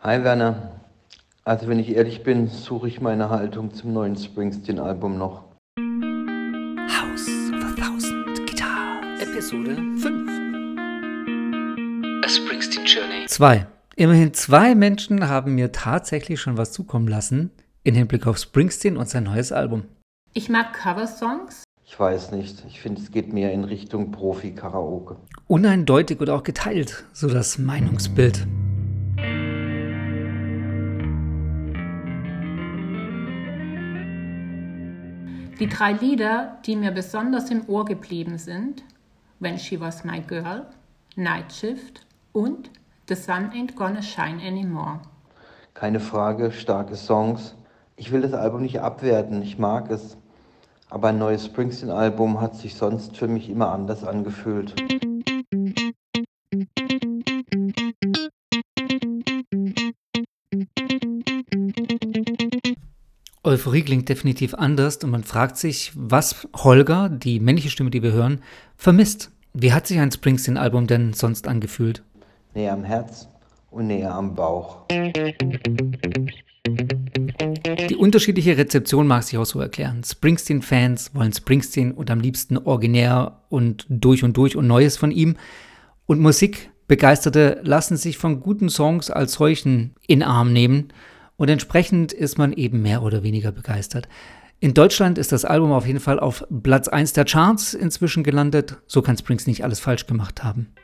[0.00, 0.80] Hi Werner.
[1.42, 5.42] Also wenn ich ehrlich bin, suche ich meine Haltung zum neuen Springsteen-Album noch.
[5.76, 9.20] House of a Thousand Guitars.
[9.20, 10.30] Episode 5.
[12.24, 13.26] A Springsteen Journey.
[13.26, 13.66] 2.
[13.96, 17.50] Immerhin zwei Menschen haben mir tatsächlich schon was zukommen lassen
[17.82, 19.82] in Hinblick auf Springsteen und sein neues Album.
[20.32, 21.64] Ich mag Coversongs.
[21.84, 22.62] Ich weiß nicht.
[22.68, 25.16] Ich finde, es geht mehr in Richtung Profi-Karaoke.
[25.48, 28.46] Uneindeutig oder auch geteilt, so das Meinungsbild.
[35.58, 38.84] Die drei Lieder, die mir besonders im Ohr geblieben sind,
[39.40, 40.66] When She Was My Girl,
[41.16, 42.70] Night Shift und
[43.08, 45.00] The Sun Ain't Gonna Shine Anymore.
[45.74, 47.56] Keine Frage, starke Songs.
[47.96, 50.16] Ich will das Album nicht abwerten, ich mag es.
[50.90, 54.76] Aber ein neues Springsteen-Album hat sich sonst für mich immer anders angefühlt.
[63.48, 68.12] Euphorie klingt definitiv anders und man fragt sich, was Holger, die männliche Stimme, die wir
[68.12, 68.42] hören,
[68.76, 69.30] vermisst.
[69.54, 72.02] Wie hat sich ein Springsteen-Album denn sonst angefühlt?
[72.54, 73.26] Näher am Herz
[73.70, 74.86] und näher am Bauch.
[77.88, 80.04] Die unterschiedliche Rezeption mag sich auch so erklären.
[80.04, 85.36] Springsteen-Fans wollen Springsteen und am liebsten originär und durch und durch und Neues von ihm.
[86.04, 90.92] Und Musikbegeisterte lassen sich von guten Songs als solchen in Arm nehmen
[91.38, 94.08] und entsprechend ist man eben mehr oder weniger begeistert.
[94.60, 98.76] In Deutschland ist das Album auf jeden Fall auf Platz 1 der Charts inzwischen gelandet.
[98.88, 100.74] So kann Springs nicht alles falsch gemacht haben.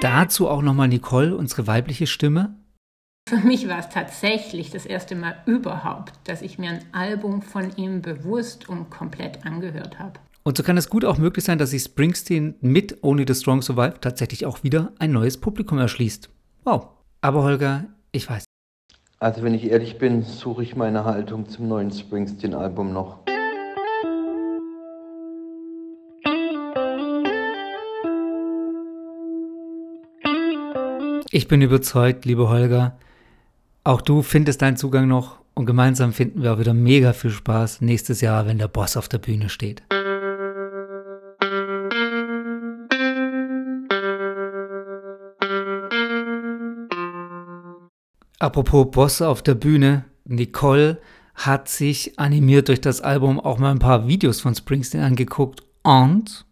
[0.00, 2.56] Dazu auch nochmal Nicole, unsere weibliche Stimme.
[3.28, 7.76] Für mich war es tatsächlich das erste Mal überhaupt, dass ich mir ein Album von
[7.76, 10.18] ihm bewusst und komplett angehört habe.
[10.48, 13.60] Und so kann es gut auch möglich sein, dass sich Springsteen mit Only the Strong
[13.60, 16.30] Survive tatsächlich auch wieder ein neues Publikum erschließt.
[16.64, 16.86] Wow.
[17.20, 18.44] Aber Holger, ich weiß.
[19.18, 23.18] Also wenn ich ehrlich bin, suche ich meine Haltung zum neuen Springsteen-Album noch.
[31.30, 32.96] Ich bin überzeugt, liebe Holger,
[33.84, 37.82] auch du findest deinen Zugang noch und gemeinsam finden wir auch wieder mega viel Spaß
[37.82, 39.82] nächstes Jahr, wenn der Boss auf der Bühne steht.
[48.40, 51.00] Apropos Boss auf der Bühne, Nicole
[51.34, 56.46] hat sich animiert durch das Album auch mal ein paar Videos von Springsteen angeguckt und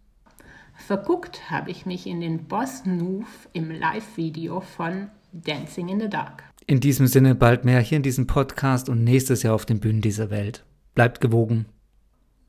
[0.75, 6.43] verguckt habe ich mich in den Boss Move im Live-Video von Dancing in the Dark.
[6.65, 10.01] In diesem Sinne bald mehr hier in diesem Podcast und nächstes Jahr auf den Bühnen
[10.01, 10.65] dieser Welt.
[10.93, 11.67] Bleibt gewogen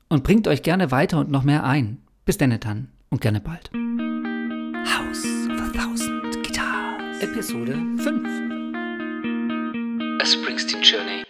[0.09, 1.99] und bringt euch gerne weiter und noch mehr ein.
[2.25, 3.71] Bis denn dann und gerne bald.
[4.85, 7.21] House of a Thousand Guitars.
[7.21, 8.48] Episode 5.
[10.29, 11.25] Springsteen Journey.